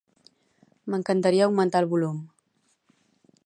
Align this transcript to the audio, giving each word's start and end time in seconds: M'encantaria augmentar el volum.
M'encantaria 0.93 1.45
augmentar 1.49 1.85
el 1.85 1.91
volum. 1.95 2.19